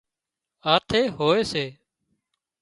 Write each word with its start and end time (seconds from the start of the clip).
هاٿِي 0.65 1.01
هوئي 1.17 1.41
سي 1.51 1.65